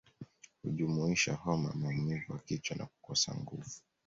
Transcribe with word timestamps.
Hujumuisha 0.63 1.33
homa 1.35 1.73
maumivu 1.73 2.33
ya 2.33 2.39
kichwa 2.39 2.77
na 2.77 2.85
kukosa 2.85 3.35
nguvu 3.35 3.71